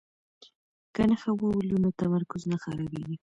[0.93, 3.15] که نښه وولو نو تمرکز نه خرابیږي.